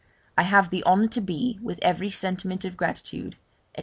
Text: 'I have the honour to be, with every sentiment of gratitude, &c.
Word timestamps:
'I 0.35 0.41
have 0.41 0.71
the 0.71 0.83
honour 0.83 1.09
to 1.09 1.21
be, 1.21 1.59
with 1.61 1.77
every 1.83 2.09
sentiment 2.09 2.65
of 2.65 2.75
gratitude, 2.75 3.37
&c. 3.77 3.79